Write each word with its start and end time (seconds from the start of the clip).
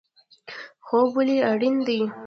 خوب 0.85 1.09
ولې 1.17 1.37
اړین 1.51 1.75
دی؟ 1.87 1.99